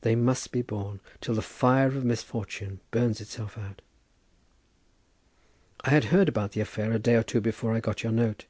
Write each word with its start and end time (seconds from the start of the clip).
They 0.00 0.16
must 0.16 0.50
be 0.50 0.62
borne, 0.62 0.98
till 1.20 1.36
the 1.36 1.42
fire 1.42 1.86
of 1.86 2.04
misfortune 2.04 2.80
burns 2.90 3.20
itself 3.20 3.56
out. 3.56 3.82
I 5.82 5.90
had 5.90 6.06
heard 6.06 6.28
about 6.28 6.50
the 6.50 6.60
affair 6.60 6.90
a 6.90 6.98
day 6.98 7.14
or 7.14 7.22
two 7.22 7.40
before 7.40 7.72
I 7.72 7.78
got 7.78 8.02
your 8.02 8.10
note. 8.10 8.46